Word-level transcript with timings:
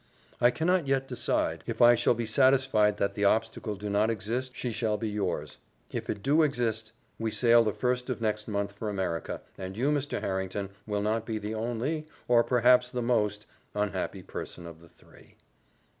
"I 0.39 0.49
cannot 0.49 0.87
yet 0.87 1.07
decide: 1.07 1.63
if 1.67 1.79
I 1.79 1.93
shall 1.93 2.15
be 2.15 2.25
satisfied 2.25 2.97
that 2.97 3.13
the 3.13 3.23
obstacle 3.23 3.75
do 3.75 3.87
not 3.87 4.09
exist, 4.09 4.53
she 4.55 4.71
shall 4.71 4.97
be 4.97 5.07
yours; 5.07 5.59
if 5.91 6.09
it 6.09 6.23
do 6.23 6.41
exist, 6.41 6.91
we 7.19 7.29
sail 7.29 7.63
the 7.63 7.71
first 7.71 8.09
of 8.09 8.19
next 8.19 8.47
month 8.47 8.71
for 8.71 8.89
America, 8.89 9.41
and 9.59 9.77
you, 9.77 9.89
Mr. 9.91 10.19
Harrington, 10.21 10.71
will 10.87 11.03
not 11.03 11.23
be 11.23 11.37
the 11.37 11.53
only, 11.53 12.07
or 12.27 12.43
perhaps 12.43 12.89
the 12.89 13.03
most, 13.03 13.45
unhappy 13.75 14.23
person 14.23 14.65
of 14.65 14.81
the 14.81 14.89
three. 14.89 15.35